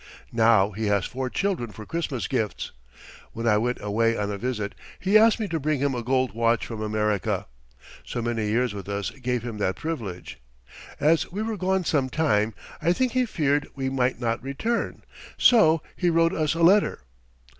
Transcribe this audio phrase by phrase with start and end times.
[0.33, 2.71] Now he has four children for Christmas gifts.
[3.33, 6.33] When I went away on a visit, he asked me to bring him a gold
[6.33, 7.45] watch from America.
[8.03, 10.39] So many years with us gave him that privilege.
[10.99, 15.03] As we were gone some time I think he feared we might not return,
[15.37, 17.01] so he wrote us a letter."